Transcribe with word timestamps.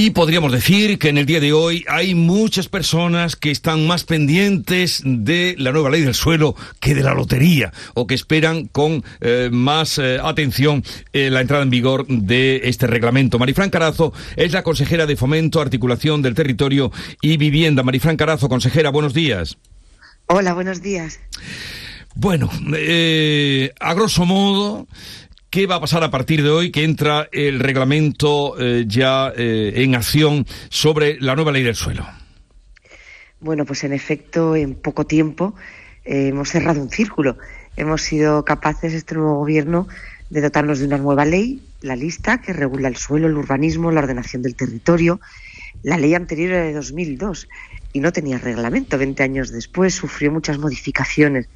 Y 0.00 0.10
podríamos 0.10 0.52
decir 0.52 0.96
que 1.00 1.08
en 1.08 1.18
el 1.18 1.26
día 1.26 1.40
de 1.40 1.52
hoy 1.52 1.84
hay 1.88 2.14
muchas 2.14 2.68
personas 2.68 3.34
que 3.34 3.50
están 3.50 3.84
más 3.88 4.04
pendientes 4.04 5.02
de 5.04 5.56
la 5.58 5.72
nueva 5.72 5.90
ley 5.90 6.02
del 6.02 6.14
suelo 6.14 6.54
que 6.78 6.94
de 6.94 7.02
la 7.02 7.14
lotería 7.14 7.72
o 7.94 8.06
que 8.06 8.14
esperan 8.14 8.66
con 8.66 9.02
eh, 9.20 9.48
más 9.50 9.98
eh, 9.98 10.20
atención 10.22 10.84
eh, 11.12 11.30
la 11.30 11.40
entrada 11.40 11.64
en 11.64 11.70
vigor 11.70 12.06
de 12.06 12.60
este 12.62 12.86
reglamento. 12.86 13.40
Marifran 13.40 13.70
Carazo 13.70 14.12
es 14.36 14.52
la 14.52 14.62
consejera 14.62 15.04
de 15.04 15.16
Fomento, 15.16 15.60
Articulación 15.60 16.22
del 16.22 16.36
Territorio 16.36 16.92
y 17.20 17.36
Vivienda. 17.36 17.82
Marifran 17.82 18.16
Carazo, 18.16 18.48
consejera, 18.48 18.90
buenos 18.90 19.14
días. 19.14 19.58
Hola, 20.26 20.54
buenos 20.54 20.80
días. 20.80 21.18
Bueno, 22.14 22.48
a 23.80 23.94
grosso 23.94 24.24
modo, 24.26 24.86
¿Qué 25.50 25.66
va 25.66 25.76
a 25.76 25.80
pasar 25.80 26.04
a 26.04 26.10
partir 26.10 26.42
de 26.42 26.50
hoy 26.50 26.70
que 26.70 26.84
entra 26.84 27.26
el 27.32 27.58
reglamento 27.58 28.60
eh, 28.60 28.84
ya 28.86 29.32
eh, 29.34 29.72
en 29.76 29.94
acción 29.94 30.44
sobre 30.68 31.18
la 31.22 31.36
nueva 31.36 31.52
ley 31.52 31.62
del 31.62 31.74
suelo? 31.74 32.06
Bueno, 33.40 33.64
pues 33.64 33.82
en 33.82 33.94
efecto, 33.94 34.54
en 34.56 34.74
poco 34.74 35.06
tiempo 35.06 35.54
eh, 36.04 36.28
hemos 36.28 36.50
cerrado 36.50 36.82
un 36.82 36.90
círculo. 36.90 37.38
Hemos 37.78 38.02
sido 38.02 38.44
capaces, 38.44 38.92
este 38.92 39.14
nuevo 39.14 39.36
gobierno, 39.36 39.88
de 40.28 40.42
dotarnos 40.42 40.80
de 40.80 40.86
una 40.86 40.98
nueva 40.98 41.24
ley, 41.24 41.62
la 41.80 41.96
lista, 41.96 42.42
que 42.42 42.52
regula 42.52 42.88
el 42.88 42.96
suelo, 42.96 43.26
el 43.26 43.38
urbanismo, 43.38 43.90
la 43.90 44.00
ordenación 44.00 44.42
del 44.42 44.54
territorio. 44.54 45.18
La 45.82 45.96
ley 45.96 46.12
anterior 46.12 46.50
era 46.50 46.64
de 46.64 46.74
2002 46.74 47.48
y 47.94 48.00
no 48.00 48.12
tenía 48.12 48.36
reglamento. 48.36 48.98
Veinte 48.98 49.22
años 49.22 49.50
después 49.50 49.94
sufrió 49.94 50.30
muchas 50.30 50.58
modificaciones 50.58 51.48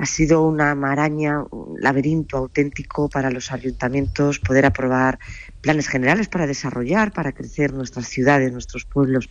ha 0.00 0.06
sido 0.06 0.42
una 0.42 0.74
maraña, 0.74 1.44
un 1.50 1.78
laberinto 1.78 2.38
auténtico 2.38 3.10
para 3.10 3.30
los 3.30 3.52
ayuntamientos 3.52 4.38
poder 4.38 4.64
aprobar 4.64 5.18
planes 5.60 5.88
generales 5.88 6.26
para 6.26 6.46
desarrollar, 6.46 7.12
para 7.12 7.32
crecer 7.32 7.74
nuestras 7.74 8.08
ciudades, 8.08 8.50
nuestros 8.50 8.86
pueblos, 8.86 9.28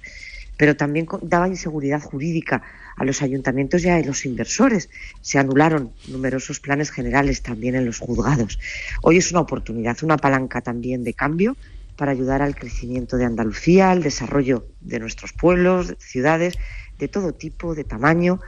pero 0.58 0.76
también 0.76 1.08
daba 1.24 1.48
inseguridad 1.48 2.04
jurídica 2.04 2.62
a 2.98 3.04
los 3.04 3.24
ayuntamientos 3.24 3.84
y 3.84 3.90
a 3.90 4.00
los 4.02 4.26
inversores. 4.28 4.92
Se 5.22 5.40
anularon 5.40 5.92
numerosos 6.08 6.60
planes 6.60 6.92
generales 6.92 7.42
también 7.42 7.74
en 7.74 7.88
los 7.88 7.98
juzgados. 7.98 8.60
Hoy 9.02 9.18
es 9.18 9.32
una 9.32 9.42
oportunidad, 9.42 9.98
una 10.04 10.18
palanca 10.18 10.62
también 10.62 11.04
de 11.04 11.16
cambio 11.16 11.58
para 11.96 12.12
ayudar 12.12 12.44
al 12.44 12.56
crecimiento 12.56 13.18
de 13.18 13.26
Andalucía, 13.26 13.90
al 13.90 14.04
desarrollo 14.04 14.68
de 14.82 15.00
nuestros 15.00 15.34
pueblos, 15.34 15.96
ciudades, 15.98 16.54
de 17.00 17.08
todo 17.08 17.34
tipo, 17.34 17.74
de 17.74 17.86
tamaño, 17.86 18.40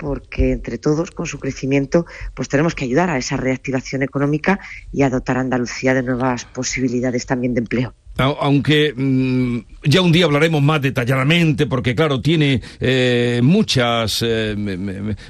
porque 0.00 0.52
entre 0.52 0.78
todos, 0.78 1.10
con 1.10 1.26
su 1.26 1.38
crecimiento, 1.38 2.06
pues 2.32 2.48
tenemos 2.48 2.74
que 2.74 2.86
ayudar 2.86 3.10
a 3.10 3.18
esa 3.18 3.36
reactivación 3.36 4.02
económica 4.02 4.58
y 4.92 5.02
a 5.02 5.10
dotar 5.10 5.36
a 5.36 5.40
Andalucía 5.40 5.92
de 5.92 6.02
nuevas 6.02 6.46
posibilidades 6.46 7.26
también 7.26 7.52
de 7.52 7.60
empleo. 7.60 7.94
Aunque 8.16 8.92
mm, 8.94 9.58
ya 9.84 10.02
un 10.02 10.12
día 10.12 10.24
hablaremos 10.24 10.62
más 10.62 10.80
detalladamente, 10.82 11.66
porque 11.66 11.94
claro, 11.94 12.20
tiene 12.20 12.60
eh, 12.80 13.40
muchas, 13.42 14.22
eh, 14.26 14.54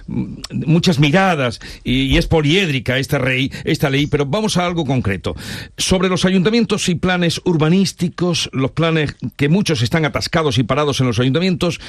muchas 0.07 0.99
miradas 0.99 1.61
y, 1.85 2.17
es 2.17 2.27
poliédrica 2.27 2.99
esta, 2.99 3.19
rey, 3.19 3.53
esta 3.65 3.91
ley, 3.91 4.07
pero 4.07 4.25
vamos 4.27 4.57
a 4.57 4.67
algo 4.67 4.85
concreto. 4.85 5.35
Sobre 5.77 6.09
los 6.09 6.25
ayuntamientos 6.25 6.89
y 6.89 6.95
planes 6.95 7.41
urbanísticos, 7.45 8.51
los 8.53 8.71
planes 8.71 9.17
que 9.37 9.49
muchos 9.49 9.83
están 9.83 10.05
atascados 10.05 10.59
y 10.59 10.63
parados 10.63 11.01
en 11.01 11.09
los 11.09 11.19
ayuntamientos, 11.19 11.81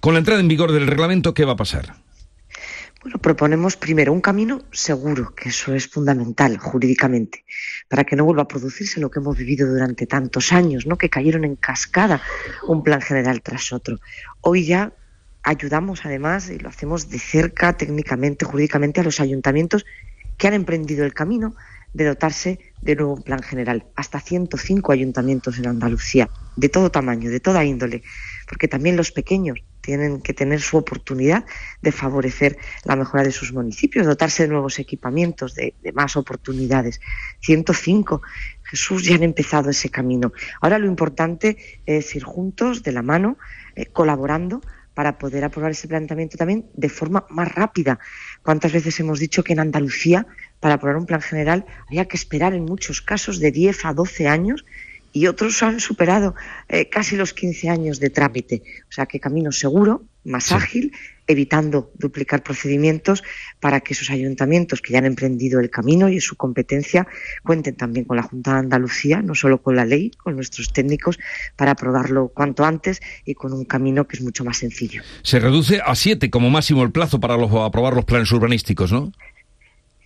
con 0.00 0.14
la 0.14 0.18
entrada 0.18 0.40
en 0.40 0.48
vigor 0.48 0.72
del 0.72 0.86
reglamento, 0.86 1.32
¿qué 1.32 1.44
va 1.44 1.52
a 1.52 1.56
pasar? 1.56 2.03
Bueno, 3.04 3.18
proponemos 3.18 3.76
primero 3.76 4.14
un 4.14 4.22
camino 4.22 4.62
seguro, 4.72 5.34
que 5.34 5.50
eso 5.50 5.74
es 5.74 5.88
fundamental 5.88 6.56
jurídicamente, 6.56 7.44
para 7.86 8.04
que 8.04 8.16
no 8.16 8.24
vuelva 8.24 8.44
a 8.44 8.48
producirse 8.48 8.98
lo 8.98 9.10
que 9.10 9.18
hemos 9.18 9.36
vivido 9.36 9.68
durante 9.68 10.06
tantos 10.06 10.54
años, 10.54 10.86
¿no? 10.86 10.96
que 10.96 11.10
cayeron 11.10 11.44
en 11.44 11.56
cascada 11.56 12.22
un 12.66 12.82
plan 12.82 13.02
general 13.02 13.42
tras 13.42 13.74
otro. 13.74 13.98
Hoy 14.40 14.64
ya 14.64 14.94
ayudamos 15.42 16.06
además, 16.06 16.48
y 16.48 16.58
lo 16.58 16.70
hacemos 16.70 17.10
de 17.10 17.18
cerca 17.18 17.76
técnicamente, 17.76 18.46
jurídicamente, 18.46 19.02
a 19.02 19.04
los 19.04 19.20
ayuntamientos 19.20 19.84
que 20.38 20.48
han 20.48 20.54
emprendido 20.54 21.04
el 21.04 21.12
camino 21.12 21.54
de 21.92 22.06
dotarse 22.06 22.58
de 22.80 22.96
nuevo 22.96 23.22
plan 23.22 23.42
general. 23.42 23.84
Hasta 23.96 24.18
105 24.18 24.92
ayuntamientos 24.92 25.58
en 25.58 25.66
Andalucía, 25.66 26.30
de 26.56 26.70
todo 26.70 26.90
tamaño, 26.90 27.28
de 27.28 27.40
toda 27.40 27.66
índole, 27.66 28.02
porque 28.48 28.66
también 28.66 28.96
los 28.96 29.12
pequeños 29.12 29.62
tienen 29.84 30.20
que 30.20 30.32
tener 30.32 30.60
su 30.60 30.76
oportunidad 30.76 31.44
de 31.82 31.92
favorecer 31.92 32.56
la 32.84 32.96
mejora 32.96 33.22
de 33.22 33.32
sus 33.32 33.52
municipios, 33.52 34.06
dotarse 34.06 34.44
de 34.44 34.48
nuevos 34.48 34.78
equipamientos, 34.78 35.54
de, 35.54 35.74
más 35.94 36.16
oportunidades. 36.16 37.00
105. 37.40 38.22
Jesús 38.62 39.04
ya 39.04 39.16
han 39.16 39.22
empezado 39.22 39.70
ese 39.70 39.90
camino. 39.90 40.32
Ahora 40.60 40.78
lo 40.78 40.86
importante 40.86 41.58
es 41.84 42.14
ir 42.16 42.24
juntos, 42.24 42.82
de 42.82 42.92
la 42.92 43.02
mano, 43.02 43.36
eh, 43.76 43.86
colaborando 43.86 44.62
para 44.94 45.18
poder 45.18 45.44
aprobar 45.44 45.72
ese 45.72 45.88
planteamiento 45.88 46.38
también 46.38 46.66
de 46.72 46.88
forma 46.88 47.26
más 47.28 47.52
rápida. 47.54 47.98
¿Cuántas 48.42 48.72
veces 48.72 48.98
hemos 49.00 49.18
dicho 49.18 49.42
que 49.42 49.52
en 49.52 49.60
Andalucía, 49.60 50.26
para 50.60 50.74
aprobar 50.74 50.96
un 50.96 51.06
plan 51.06 51.20
general, 51.20 51.66
había 51.88 52.06
que 52.06 52.16
esperar 52.16 52.54
en 52.54 52.64
muchos 52.64 53.02
casos 53.02 53.38
de 53.38 53.50
10 53.50 53.84
a 53.84 53.92
12 53.92 54.28
años 54.28 54.64
y 55.14 55.28
otros 55.28 55.62
han 55.62 55.80
superado 55.80 56.34
eh, 56.68 56.90
casi 56.90 57.16
los 57.16 57.32
15 57.32 57.70
años 57.70 58.00
de 58.00 58.10
trámite. 58.10 58.62
O 58.90 58.92
sea 58.92 59.06
que 59.06 59.20
camino 59.20 59.52
seguro, 59.52 60.02
más 60.24 60.50
ágil, 60.50 60.92
evitando 61.28 61.92
duplicar 61.96 62.42
procedimientos 62.42 63.22
para 63.60 63.80
que 63.80 63.94
esos 63.94 64.10
ayuntamientos 64.10 64.82
que 64.82 64.92
ya 64.92 64.98
han 64.98 65.06
emprendido 65.06 65.60
el 65.60 65.70
camino 65.70 66.08
y 66.08 66.20
su 66.20 66.34
competencia 66.34 67.06
cuenten 67.44 67.76
también 67.76 68.06
con 68.06 68.16
la 68.16 68.24
Junta 68.24 68.54
de 68.54 68.58
Andalucía, 68.58 69.22
no 69.22 69.36
solo 69.36 69.62
con 69.62 69.76
la 69.76 69.84
ley, 69.84 70.10
con 70.10 70.34
nuestros 70.34 70.72
técnicos, 70.72 71.20
para 71.54 71.70
aprobarlo 71.70 72.28
cuanto 72.28 72.64
antes 72.64 73.00
y 73.24 73.34
con 73.34 73.52
un 73.52 73.64
camino 73.64 74.08
que 74.08 74.16
es 74.16 74.22
mucho 74.22 74.44
más 74.44 74.58
sencillo. 74.58 75.02
Se 75.22 75.38
reduce 75.38 75.80
a 75.80 75.94
siete 75.94 76.28
como 76.28 76.50
máximo 76.50 76.82
el 76.82 76.90
plazo 76.90 77.20
para 77.20 77.34
aprobar 77.34 77.94
los 77.94 78.04
planes 78.04 78.32
urbanísticos, 78.32 78.90
¿no? 78.90 79.12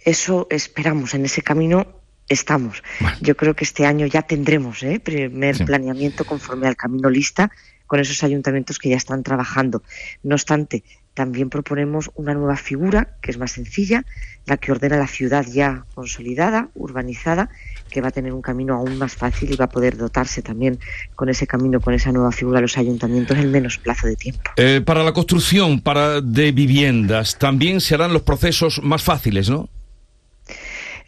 Eso 0.05 0.47
esperamos 0.51 1.15
en 1.15 1.25
ese 1.25 1.43
camino 1.43 1.98
estamos. 2.29 2.83
Yo 3.21 3.37
creo 3.37 3.55
que 3.55 3.65
este 3.65 3.87
año 3.87 4.07
ya 4.07 4.23
tendremos 4.23 4.83
¿eh? 4.83 5.01
primer 5.01 5.65
planeamiento 5.65 6.25
conforme 6.25 6.67
al 6.67 6.77
camino 6.77 7.11
lista 7.11 7.51
con 7.87 8.01
esos 8.01 8.23
ayuntamientos 8.23 8.79
que 8.79 8.91
ya 8.91 8.97
están 8.97 9.23
trabajando. 9.23 9.83
No 10.23 10.35
obstante, 10.35 10.85
también 11.15 11.51
proponemos 11.51 12.11
una 12.15 12.35
nueva 12.35 12.57
figura 12.57 13.17
que 13.21 13.33
es 13.33 13.39
más 13.39 13.53
sencilla, 13.53 14.05
la 14.47 14.57
que 14.57 14.71
ordena 14.71 14.99
la 14.99 15.09
ciudad 15.09 15.45
ya 15.53 15.85
consolidada, 15.95 16.69
urbanizada, 16.75 17.49
que 17.91 18.01
va 18.01 18.09
a 18.09 18.11
tener 18.13 18.33
un 18.33 18.43
camino 18.43 18.75
aún 18.75 18.99
más 18.99 19.17
fácil 19.17 19.51
y 19.53 19.57
va 19.57 19.65
a 19.65 19.69
poder 19.69 19.97
dotarse 19.97 20.43
también 20.43 20.79
con 21.17 21.29
ese 21.29 21.47
camino, 21.47 21.81
con 21.81 21.95
esa 21.95 22.13
nueva 22.13 22.31
figura 22.31 22.61
los 22.61 22.79
ayuntamientos 22.79 23.37
en 23.37 23.51
menos 23.51 23.79
plazo 23.79 24.07
de 24.07 24.17
tiempo. 24.17 24.51
Eh, 24.57 24.81
para 24.85 25.03
la 25.03 25.13
construcción 25.13 25.81
para 25.81 26.21
de 26.21 26.53
viviendas 26.53 27.37
también 27.37 27.81
se 27.81 27.95
harán 27.95 28.13
los 28.13 28.23
procesos 28.23 28.81
más 28.83 29.03
fáciles, 29.03 29.51
¿no? 29.51 29.69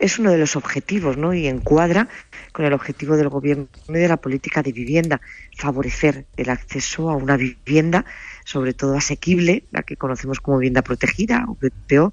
Es 0.00 0.19
uno 0.19 0.33
de 0.33 0.38
los 0.38 0.56
objetivos, 0.56 1.16
¿no? 1.16 1.34
Y 1.34 1.47
encuadra 1.47 2.09
con 2.53 2.65
el 2.65 2.72
objetivo 2.72 3.16
del 3.16 3.28
gobierno 3.28 3.69
y 3.88 3.93
de 3.93 4.09
la 4.09 4.16
política 4.16 4.62
de 4.62 4.72
vivienda, 4.72 5.21
favorecer 5.56 6.27
el 6.37 6.49
acceso 6.49 7.11
a 7.11 7.16
una 7.16 7.37
vivienda, 7.37 8.05
sobre 8.44 8.72
todo 8.72 8.97
asequible, 8.97 9.65
la 9.71 9.83
que 9.83 9.97
conocemos 9.97 10.41
como 10.41 10.59
vivienda 10.59 10.83
protegida 10.83 11.44
o 11.47 11.55
VPO, 11.55 12.12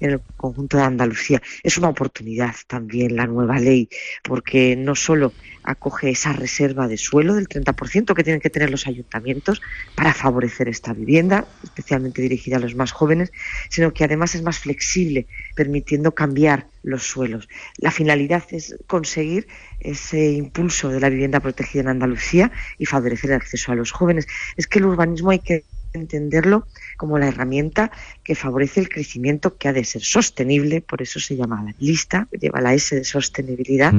en 0.00 0.10
el 0.10 0.20
conjunto 0.36 0.76
de 0.76 0.84
Andalucía. 0.84 1.42
Es 1.62 1.78
una 1.78 1.88
oportunidad 1.88 2.54
también 2.66 3.16
la 3.16 3.26
nueva 3.26 3.58
ley, 3.58 3.88
porque 4.22 4.76
no 4.76 4.94
solo 4.94 5.32
acoge 5.62 6.10
esa 6.10 6.32
reserva 6.32 6.86
de 6.86 6.96
suelo 6.96 7.34
del 7.34 7.48
30% 7.48 8.14
que 8.14 8.22
tienen 8.22 8.40
que 8.40 8.50
tener 8.50 8.70
los 8.70 8.86
ayuntamientos 8.86 9.60
para 9.94 10.14
favorecer 10.14 10.68
esta 10.68 10.92
vivienda, 10.92 11.46
especialmente 11.64 12.22
dirigida 12.22 12.56
a 12.56 12.60
los 12.60 12.74
más 12.74 12.92
jóvenes, 12.92 13.32
sino 13.68 13.92
que 13.92 14.04
además 14.04 14.34
es 14.34 14.42
más 14.42 14.58
flexible, 14.58 15.26
permitiendo 15.54 16.14
cambiar 16.14 16.68
los 16.82 17.02
suelos. 17.02 17.48
La 17.78 17.90
finalidad 17.90 18.44
es 18.50 18.76
conseguir 18.86 19.48
ese 19.80 20.30
impulso 20.32 20.88
de 20.88 21.00
la 21.00 21.08
vivienda 21.08 21.40
protegida 21.40 21.82
en 21.82 21.88
Andalucía 21.88 22.52
y 22.78 22.86
favorecer 22.86 23.30
el 23.30 23.36
acceso 23.36 23.72
a 23.72 23.74
los 23.74 23.90
jóvenes. 23.90 24.28
Es 24.56 24.68
que 24.68 24.78
el 24.78 24.86
urbanismo 24.86 25.30
hay 25.30 25.40
que 25.40 25.64
entenderlo 25.96 26.66
como 26.96 27.18
la 27.18 27.28
herramienta 27.28 27.90
que 28.22 28.34
favorece 28.34 28.80
el 28.80 28.88
crecimiento 28.88 29.56
que 29.56 29.68
ha 29.68 29.72
de 29.72 29.84
ser 29.84 30.02
sostenible, 30.02 30.80
por 30.80 31.02
eso 31.02 31.20
se 31.20 31.36
llama 31.36 31.62
la 31.62 31.74
lista, 31.78 32.28
lleva 32.38 32.60
la 32.60 32.74
S 32.74 32.94
de 32.94 33.04
sostenibilidad, 33.04 33.92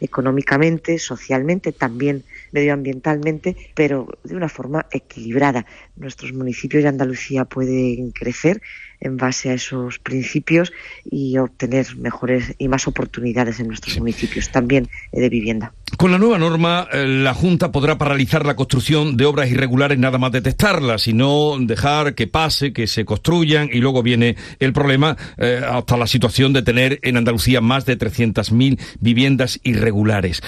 económicamente, 0.00 0.98
socialmente, 0.98 1.72
también 1.72 2.24
medioambientalmente, 2.50 3.56
pero 3.74 4.08
de 4.24 4.36
una 4.36 4.48
forma 4.48 4.86
equilibrada. 4.90 5.64
Nuestros 5.96 6.32
municipios 6.32 6.82
de 6.82 6.88
Andalucía 6.88 7.44
pueden 7.44 8.10
crecer 8.10 8.60
en 9.02 9.16
base 9.16 9.50
a 9.50 9.54
esos 9.54 9.98
principios 9.98 10.72
y 11.04 11.36
obtener 11.36 11.96
mejores 11.96 12.54
y 12.58 12.68
más 12.68 12.86
oportunidades 12.86 13.60
en 13.60 13.68
nuestros 13.68 13.98
municipios, 13.98 14.48
también 14.50 14.88
de 15.12 15.28
vivienda. 15.28 15.74
Con 15.98 16.10
la 16.10 16.18
nueva 16.18 16.38
norma, 16.38 16.88
eh, 16.92 17.06
la 17.06 17.34
Junta 17.34 17.70
podrá 17.70 17.98
paralizar 17.98 18.46
la 18.46 18.56
construcción 18.56 19.16
de 19.16 19.26
obras 19.26 19.50
irregulares 19.50 19.98
nada 19.98 20.18
más 20.18 20.32
detectarlas, 20.32 21.02
sino 21.02 21.56
dejar 21.60 22.14
que 22.14 22.26
pase, 22.26 22.72
que 22.72 22.86
se 22.86 23.04
construyan 23.04 23.68
y 23.72 23.78
luego 23.78 24.02
viene 24.02 24.36
el 24.58 24.72
problema 24.72 25.16
eh, 25.36 25.60
hasta 25.68 25.96
la 25.96 26.06
situación 26.06 26.52
de 26.52 26.62
tener 26.62 26.98
en 27.02 27.16
Andalucía 27.16 27.60
más 27.60 27.84
de 27.84 27.98
300.000 27.98 28.78
viviendas 29.00 29.60
irregulares. 29.64 30.42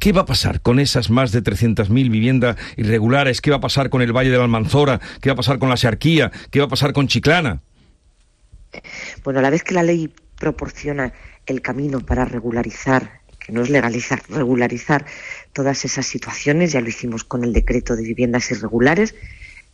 ¿Qué 0.00 0.12
va 0.12 0.22
a 0.22 0.26
pasar 0.26 0.62
con 0.62 0.80
esas 0.80 1.10
más 1.10 1.30
de 1.30 1.42
300.000 1.42 2.10
viviendas 2.10 2.56
irregulares? 2.76 3.42
¿Qué 3.42 3.50
va 3.50 3.58
a 3.58 3.60
pasar 3.60 3.90
con 3.90 4.00
el 4.00 4.16
Valle 4.16 4.30
de 4.30 4.38
la 4.38 4.44
Almanzora? 4.44 4.98
¿Qué 5.20 5.28
va 5.28 5.34
a 5.34 5.36
pasar 5.36 5.58
con 5.58 5.68
la 5.68 5.76
Searquía? 5.76 6.32
¿Qué 6.50 6.58
va 6.58 6.66
a 6.66 6.70
pasar 6.70 6.94
con 6.94 7.06
Chiclana? 7.06 7.60
Bueno, 9.24 9.40
a 9.40 9.42
la 9.42 9.50
vez 9.50 9.62
que 9.62 9.74
la 9.74 9.82
ley 9.82 10.12
proporciona 10.38 11.12
el 11.46 11.62
camino 11.62 12.00
para 12.00 12.24
regularizar, 12.24 13.20
que 13.38 13.52
no 13.52 13.62
es 13.62 13.70
legalizar, 13.70 14.22
regularizar 14.28 15.06
todas 15.52 15.84
esas 15.84 16.06
situaciones, 16.06 16.72
ya 16.72 16.80
lo 16.80 16.88
hicimos 16.88 17.24
con 17.24 17.44
el 17.44 17.52
decreto 17.52 17.96
de 17.96 18.02
viviendas 18.02 18.50
irregulares, 18.50 19.14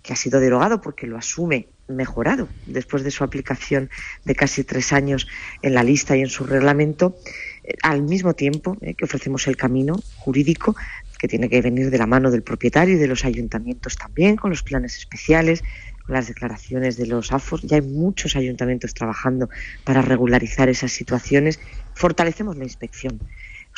que 0.02 0.12
ha 0.12 0.16
sido 0.16 0.38
derogado 0.38 0.80
porque 0.80 1.06
lo 1.06 1.18
asume 1.18 1.68
mejorado 1.88 2.48
después 2.66 3.02
de 3.02 3.10
su 3.10 3.24
aplicación 3.24 3.90
de 4.24 4.34
casi 4.36 4.62
tres 4.62 4.92
años 4.92 5.26
en 5.62 5.74
la 5.74 5.82
lista 5.82 6.16
y 6.16 6.20
en 6.20 6.28
su 6.28 6.44
reglamento, 6.44 7.16
eh, 7.64 7.74
al 7.82 8.02
mismo 8.02 8.34
tiempo 8.34 8.76
eh, 8.82 8.94
que 8.94 9.04
ofrecemos 9.04 9.46
el 9.48 9.56
camino 9.56 9.96
jurídico 10.16 10.76
que 11.18 11.28
tiene 11.28 11.48
que 11.48 11.60
venir 11.60 11.90
de 11.90 11.98
la 11.98 12.06
mano 12.06 12.30
del 12.30 12.42
propietario 12.42 12.94
y 12.94 12.98
de 12.98 13.08
los 13.08 13.24
ayuntamientos 13.24 13.96
también, 13.96 14.36
con 14.36 14.50
los 14.50 14.62
planes 14.62 14.96
especiales, 14.96 15.64
las 16.08 16.28
declaraciones 16.28 16.96
de 16.96 17.06
los 17.06 17.32
AFOS. 17.32 17.62
Ya 17.62 17.76
hay 17.76 17.82
muchos 17.82 18.36
ayuntamientos 18.36 18.94
trabajando 18.94 19.48
para 19.84 20.02
regularizar 20.02 20.68
esas 20.68 20.92
situaciones. 20.92 21.60
Fortalecemos 21.94 22.56
la 22.56 22.64
inspección. 22.64 23.20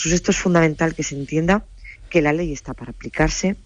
esto 0.05 0.31
es 0.31 0.39
fundamental 0.39 0.95
que 0.95 1.03
se 1.03 1.15
entienda 1.15 1.65
que 2.11 2.23
la 2.23 2.33
ley 2.33 2.53
está 2.53 2.75
para 2.75 2.93
aplicarse, 2.93 3.57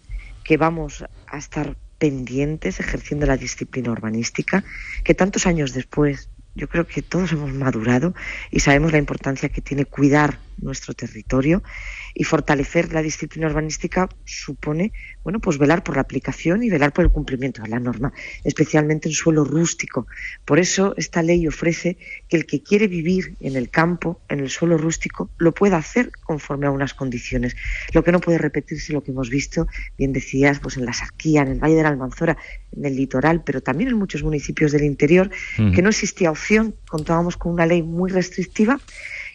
que 0.45 0.57
vamos 0.57 1.05
a 1.27 1.39
estar 1.39 1.77
pendientes 1.99 2.81
ejerciendo 2.81 3.27
la 3.27 3.37
disciplina 3.37 3.93
urbanística, 3.93 4.65
que 5.05 5.15
tantos 5.15 5.47
años 5.47 5.73
después 5.73 6.29
yo 6.55 6.69
creo 6.69 6.87
que 6.87 7.01
todos 7.01 7.33
hemos 7.33 7.53
madurado 7.53 8.15
y 8.51 8.61
sabemos 8.61 8.93
la 8.93 8.99
importancia 8.99 9.49
que 9.49 9.61
tiene 9.61 9.85
cuidar 9.85 10.39
nuestro 10.59 10.95
territorio 10.95 11.63
y 12.15 12.25
fortalecer 12.25 12.93
la 12.93 13.03
disciplina 13.03 13.47
urbanística 13.47 14.09
supone, 14.25 14.93
bueno, 15.25 15.41
pues 15.41 15.59
velar 15.59 15.83
por 15.83 15.97
la 15.97 16.03
aplicación 16.03 16.63
y 16.63 16.71
velar 16.71 16.93
por 16.93 17.05
el 17.05 17.11
cumplimiento 17.11 17.63
de 17.63 17.69
la 17.69 17.81
norma, 17.81 18.13
especialmente 18.45 19.09
en 19.09 19.15
suelo 19.15 19.45
rústico. 19.45 20.07
Por 20.45 20.59
eso 20.59 20.95
esta 20.97 21.23
ley 21.23 21.47
ofrece 21.47 21.97
que 22.29 22.37
el 22.37 22.47
que 22.47 22.63
quiere 22.63 22.89
vivir 22.89 23.37
en 23.41 23.57
el 23.57 23.71
campo, 23.71 24.21
en 24.29 24.41
el 24.41 24.51
suelo 24.51 24.77
rústico, 24.77 25.31
lo 25.39 25.53
pueda 25.53 25.77
hacer 25.77 26.11
conforme 26.23 26.67
a 26.67 26.71
unas 26.71 26.95
condiciones. 26.95 27.57
Lo 27.93 28.05
que 28.05 28.13
no 28.13 28.21
puede 28.21 28.39
repetirse 28.39 28.93
lo 28.93 29.03
que 29.03 29.11
hemos 29.11 29.31
visto, 29.31 29.67
bien 29.97 30.13
decías, 30.13 30.61
pues 30.61 30.77
en 30.77 30.85
la 30.85 30.93
Sarquía, 30.93 31.43
en 31.43 31.49
el 31.49 31.59
Valle 31.59 31.77
de 31.77 31.83
la 31.83 31.89
Almanzora, 31.89 32.37
en 32.77 32.85
el 32.85 32.97
litoral, 32.97 33.43
pero 33.45 33.63
también 33.63 33.91
en 33.91 33.97
muchos 33.97 34.23
municipios 34.23 34.73
del 34.73 34.85
interior, 34.85 35.31
que 35.57 35.83
no 35.83 35.91
existía 35.91 36.31
opción, 36.31 36.75
contábamos 36.89 37.37
con 37.37 37.53
una 37.53 37.67
ley 37.67 37.83
muy 37.83 38.11
restrictiva 38.11 38.79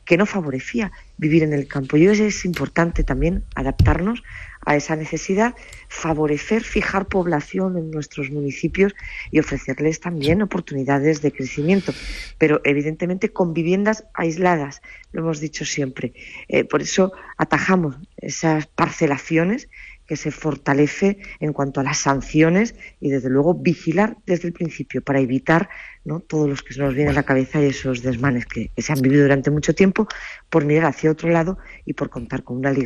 que 0.07 0.18
no 0.18 0.25
favorecía 0.25 0.92
vivir 1.18 1.44
en 1.44 1.54
el 1.54 1.68
campo. 1.68 1.98
Y 1.98 2.07
es 2.07 2.45
importante 2.45 3.04
también 3.04 3.44
adaptarnos 3.56 4.24
a 4.65 4.75
esa 4.75 4.95
necesidad, 4.95 5.54
favorecer, 5.89 6.63
fijar 6.63 7.07
población 7.07 7.77
en 7.77 7.92
nuestros 7.92 8.31
municipios 8.31 8.95
y 9.31 9.39
ofrecerles 9.39 10.00
también 10.00 10.42
oportunidades 10.42 11.21
de 11.21 11.31
crecimiento, 11.31 11.94
pero 12.38 12.62
evidentemente 12.63 13.31
con 13.31 13.54
viviendas 13.54 14.06
aisladas, 14.13 14.81
lo 15.12 15.21
hemos 15.21 15.39
dicho 15.42 15.65
siempre. 15.65 16.13
Eh, 16.48 16.63
por 16.63 16.81
eso 16.81 17.12
atajamos 17.38 17.98
esas 18.18 18.65
parcelaciones 18.68 19.68
que 20.07 20.15
se 20.15 20.31
fortalece 20.31 21.19
en 21.39 21.51
cuanto 21.54 21.81
a 21.81 21.83
las 21.83 21.98
sanciones 21.98 22.75
y 23.01 23.09
desde 23.09 23.30
luego 23.30 23.54
vigilar 23.54 24.18
desde 24.25 24.48
el 24.48 24.54
principio 24.54 25.01
para 25.01 25.19
evitar 25.19 25.69
¿no? 26.07 26.21
todos 26.21 26.48
los 26.50 26.63
que 26.63 26.74
se 26.74 26.80
nos 26.80 26.94
vienen 26.94 27.12
a 27.12 27.15
la 27.15 27.24
cabeza 27.24 27.62
y 27.62 27.65
esos 27.65 28.01
desmanes 28.01 28.45
que, 28.45 28.71
se 28.77 28.94
han 28.94 29.01
vivido 29.01 29.24
durante 29.24 29.51
mucho 29.51 29.75
tiempo 29.75 30.07
por 30.50 30.63
mirar 30.63 30.86
hacia 30.86 31.12
otro 31.12 31.30
lado 31.30 31.57
y 31.86 31.94
por 31.94 32.09
contar 32.09 32.44
con 32.44 32.57
una 32.57 32.71
ley 32.71 32.86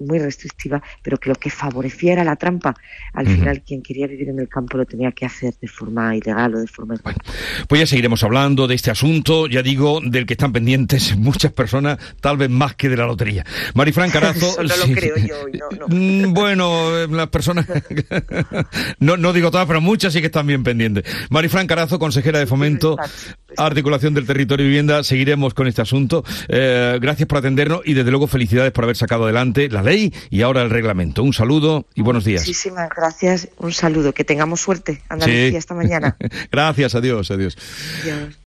muy 0.00 0.18
restrictiva, 0.18 0.82
pero 1.02 1.18
que 1.18 1.28
lo 1.28 1.34
que 1.34 1.50
favorecía 1.50 2.14
era 2.14 2.24
la 2.24 2.36
trampa. 2.36 2.74
Al 3.12 3.26
final, 3.26 3.62
quien 3.62 3.82
quería 3.82 4.06
vivir 4.06 4.30
en 4.30 4.38
el 4.38 4.48
campo 4.48 4.78
lo 4.78 4.86
tenía 4.86 5.12
que 5.12 5.26
hacer 5.26 5.54
de 5.60 5.68
forma 5.68 6.16
ilegal 6.16 6.54
o 6.54 6.60
de 6.60 6.66
forma... 6.66 6.94
Bueno, 7.02 7.18
pues 7.68 7.80
ya 7.80 7.86
seguiremos 7.86 8.24
hablando 8.24 8.66
de 8.66 8.74
este 8.74 8.90
asunto, 8.90 9.46
ya 9.46 9.62
digo, 9.62 10.00
del 10.02 10.24
que 10.24 10.32
están 10.32 10.52
pendientes 10.52 11.14
muchas 11.18 11.52
personas, 11.52 11.98
tal 12.20 12.38
vez 12.38 12.48
más 12.48 12.74
que 12.74 12.88
de 12.88 12.96
la 12.96 13.06
lotería. 13.06 13.44
Marifran 13.74 14.10
Carazo... 14.12 14.62
no 14.62 14.62
lo 14.62 14.94
creo 14.94 15.16
yo. 15.18 15.34
No, 15.52 15.88
no. 15.88 15.88
Mm, 15.88 16.32
bueno, 16.32 17.06
las 17.06 17.28
personas... 17.28 17.66
no, 18.98 19.18
no 19.18 19.34
digo 19.34 19.50
todas, 19.50 19.66
pero 19.66 19.82
muchas 19.82 20.14
sí 20.14 20.20
que 20.20 20.26
están 20.26 20.46
bien 20.46 20.64
pendientes. 20.64 21.04
Marifran 21.28 21.66
Carazo, 21.66 21.98
consejera 21.98 22.38
de 22.38 22.46
Fomento 22.46 22.61
momento, 22.62 22.96
articulación 23.56 24.14
del 24.14 24.26
territorio 24.26 24.64
y 24.64 24.68
vivienda, 24.68 25.02
seguiremos 25.04 25.54
con 25.54 25.66
este 25.66 25.82
asunto. 25.82 26.24
Eh, 26.48 26.98
gracias 27.00 27.26
por 27.26 27.38
atendernos 27.38 27.82
y 27.84 27.94
desde 27.94 28.10
luego 28.10 28.26
felicidades 28.26 28.72
por 28.72 28.84
haber 28.84 28.96
sacado 28.96 29.24
adelante 29.24 29.68
la 29.68 29.82
ley 29.82 30.12
y 30.30 30.42
ahora 30.42 30.62
el 30.62 30.70
reglamento. 30.70 31.22
Un 31.22 31.32
saludo 31.32 31.86
y 31.94 32.02
buenos 32.02 32.24
días. 32.24 32.42
Muchísimas 32.42 32.88
gracias, 32.94 33.48
un 33.58 33.72
saludo, 33.72 34.12
que 34.12 34.24
tengamos 34.24 34.60
suerte. 34.60 35.02
Andalucía 35.08 35.58
esta 35.58 35.74
mañana. 35.74 36.16
gracias, 36.50 36.94
adiós, 36.94 37.30
adiós. 37.30 37.56